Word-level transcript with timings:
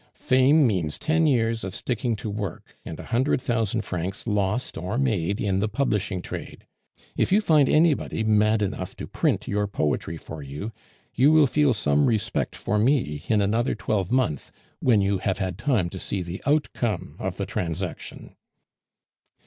"Fame 0.15 0.65
means 0.65 0.97
ten 0.97 1.27
years 1.27 1.63
of 1.63 1.75
sticking 1.75 2.15
to 2.15 2.27
work, 2.27 2.75
and 2.83 2.99
a 2.99 3.03
hundred 3.13 3.39
thousand 3.39 3.81
francs 3.81 4.25
lost 4.25 4.75
or 4.75 4.97
made 4.97 5.39
in 5.39 5.59
the 5.59 5.69
publishing 5.69 6.23
trade. 6.23 6.65
If 7.15 7.31
you 7.31 7.39
find 7.39 7.69
anybody 7.69 8.23
mad 8.23 8.63
enough 8.63 8.95
to 8.95 9.05
print 9.05 9.47
your 9.47 9.67
poetry 9.67 10.17
for 10.17 10.41
you, 10.41 10.71
you 11.13 11.31
will 11.31 11.45
feel 11.45 11.71
some 11.75 12.07
respect 12.07 12.55
for 12.55 12.79
me 12.79 13.21
in 13.27 13.41
another 13.43 13.75
twelvemonth, 13.75 14.49
when 14.79 15.01
you 15.01 15.19
have 15.19 15.37
had 15.37 15.59
time 15.59 15.87
to 15.91 15.99
see 15.99 16.23
the 16.23 16.41
outcome 16.47 17.15
of 17.19 17.37
the 17.37 17.45
transaction." 17.45 18.35